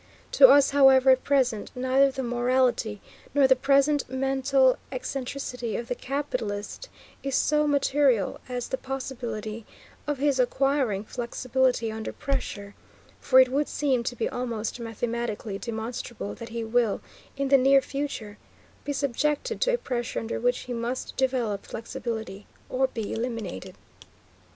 [0.31, 3.01] To us, however, at present, neither the morality
[3.35, 6.89] nor the present mental excentricity of the capitalist
[7.21, 9.63] is so material as the possibility
[10.07, 12.73] of his acquiring flexibility under pressure,
[13.19, 16.99] for it would seem to be almost mathematically demonstrable that he will,
[17.37, 18.39] in the near future,
[18.83, 23.75] be subjected to a pressure under which he must develop flexibility or be eliminated.